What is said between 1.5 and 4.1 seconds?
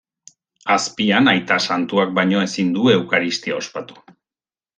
Santuak baino ezin du eukaristia ospatu.